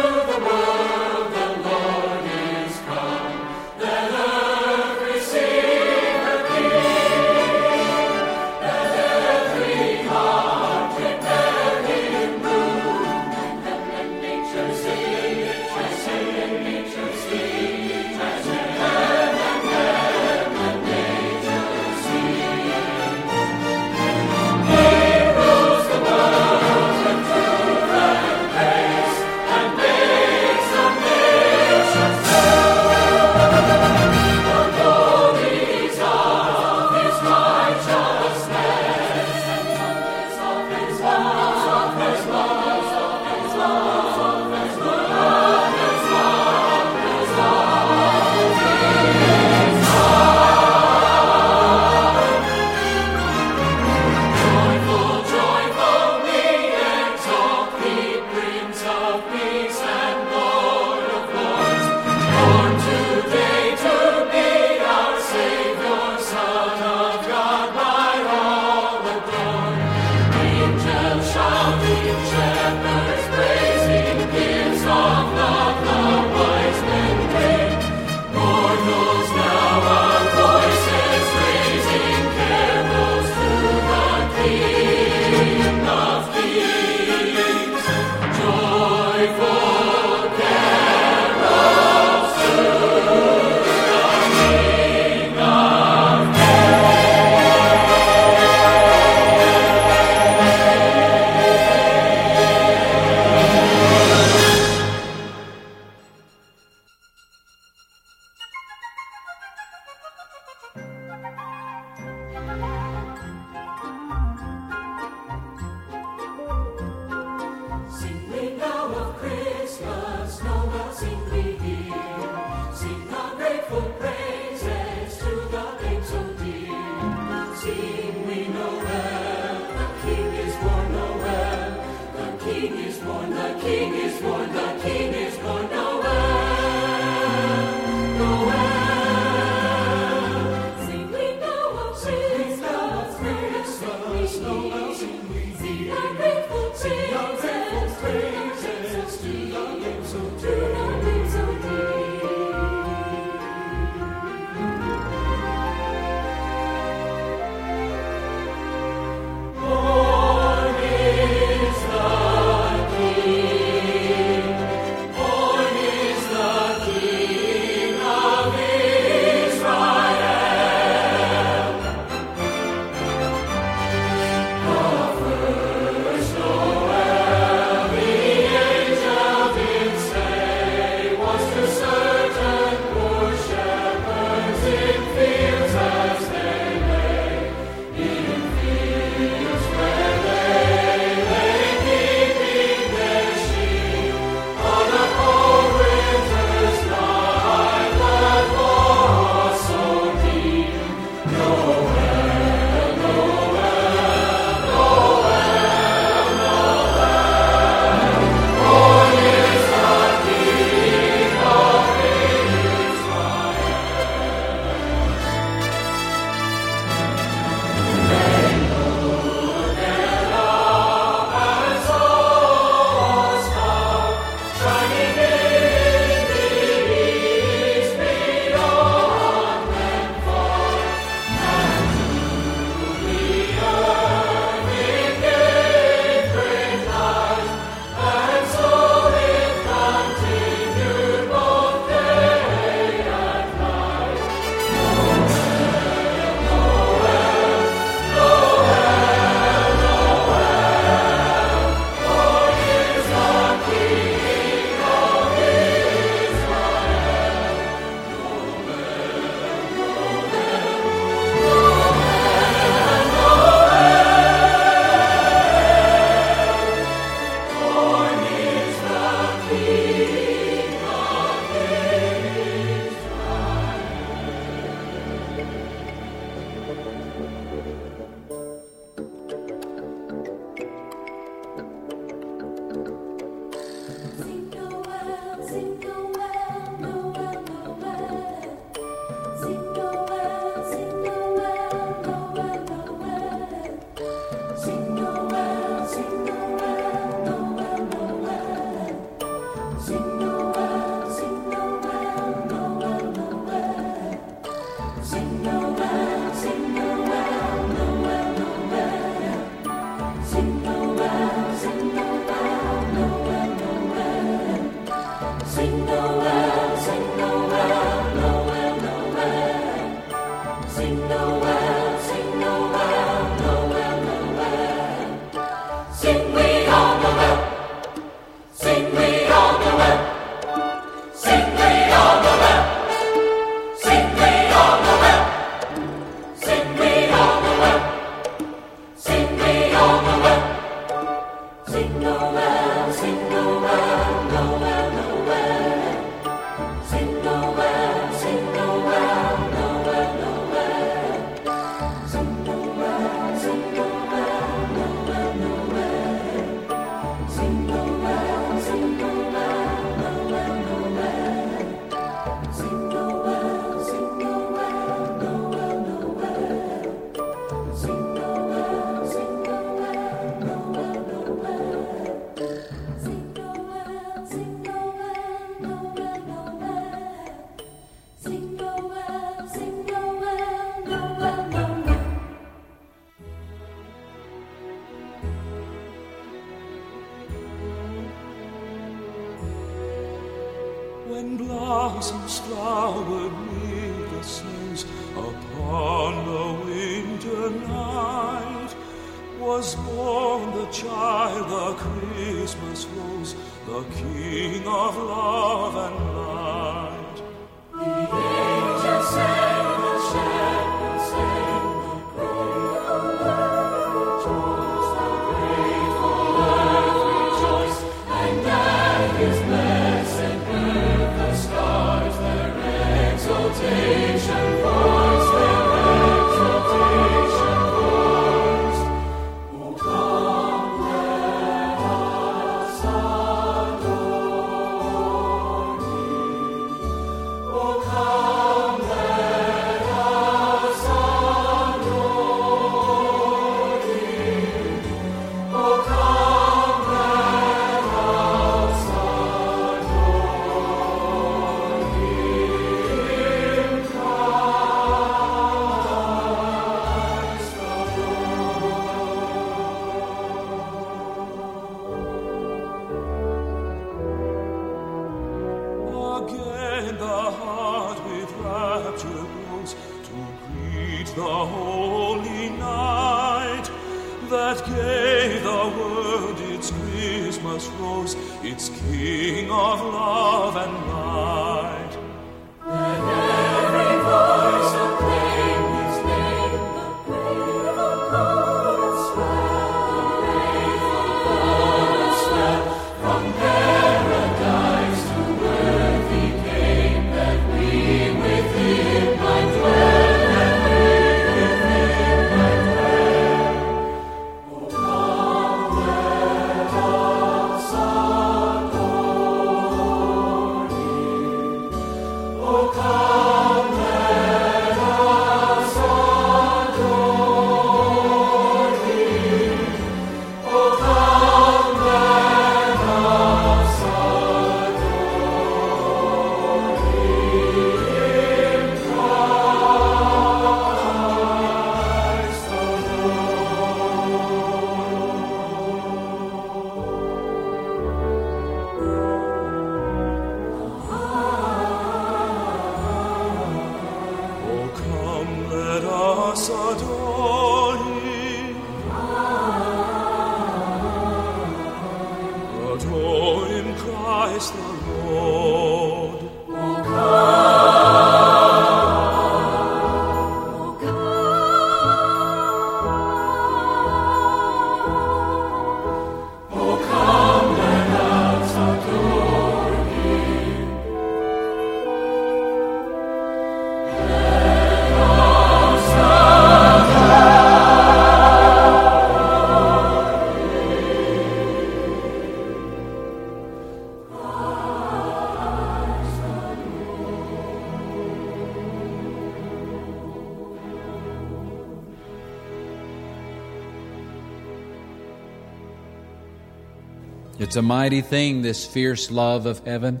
[597.52, 600.00] It's a mighty thing, this fierce love of heaven.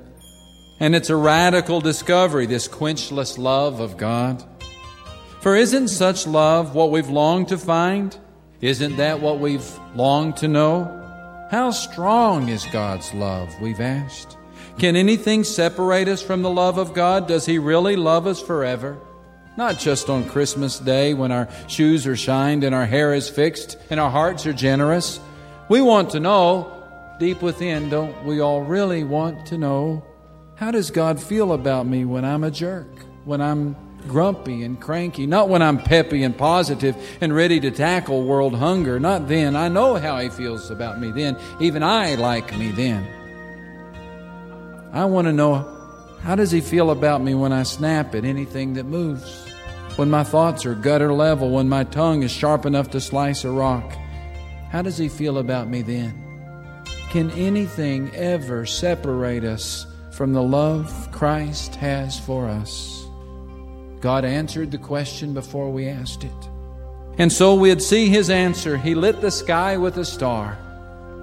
[0.80, 4.42] And it's a radical discovery, this quenchless love of God.
[5.42, 8.16] For isn't such love what we've longed to find?
[8.62, 10.84] Isn't that what we've longed to know?
[11.50, 14.38] How strong is God's love, we've asked.
[14.78, 17.28] Can anything separate us from the love of God?
[17.28, 18.98] Does He really love us forever?
[19.58, 23.76] Not just on Christmas Day when our shoes are shined and our hair is fixed
[23.90, 25.20] and our hearts are generous.
[25.68, 26.81] We want to know,
[27.22, 30.04] deep within, don't we all really want to know,
[30.56, 32.88] how does God feel about me when I'm a jerk,
[33.24, 33.76] when I'm
[34.08, 38.98] grumpy and cranky, not when I'm peppy and positive and ready to tackle world hunger,
[38.98, 39.54] not then.
[39.54, 41.38] I know how He feels about me then.
[41.60, 43.06] Even I like me then.
[44.92, 45.58] I want to know
[46.22, 49.48] how does He feel about me when I snap at anything that moves?
[49.94, 53.50] When my thoughts are gutter level, when my tongue is sharp enough to slice a
[53.52, 53.96] rock?
[54.70, 56.21] How does He feel about me then?
[57.12, 63.04] Can anything ever separate us from the love Christ has for us?
[64.00, 66.48] God answered the question before we asked it.
[67.18, 68.78] And so we'd see His answer.
[68.78, 70.56] He lit the sky with a star.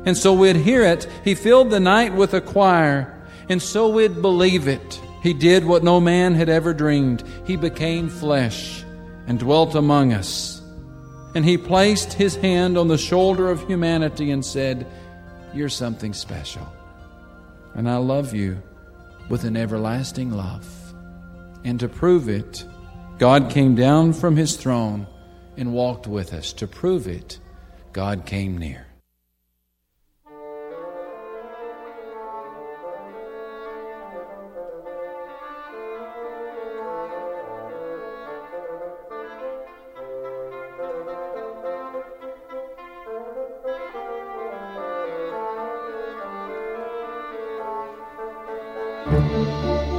[0.06, 1.10] And so we'd hear it.
[1.24, 3.12] He filled the night with a choir.
[3.50, 5.02] And so we'd believe it.
[5.24, 7.24] He did what no man had ever dreamed.
[7.48, 8.84] He became flesh
[9.26, 10.62] and dwelt among us.
[11.34, 14.86] And He placed His hand on the shoulder of humanity and said,
[15.54, 16.72] You're something special.
[17.76, 18.62] And I love you.
[19.30, 20.68] with an everlasting love.
[21.64, 22.66] And to prove it,
[23.20, 25.08] God came down from his throne
[25.56, 26.52] and walked with us.
[26.54, 27.40] To prove it,
[27.94, 28.89] God came near.
[49.06, 49.99] Música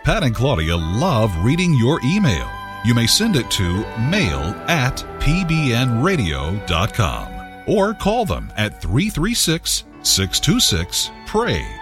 [0.04, 2.48] Pat and Claudia love reading your email.
[2.84, 4.38] You may send it to mail
[4.68, 7.28] at pbnradio.com
[7.66, 11.81] or call them at 336 626 PRAY.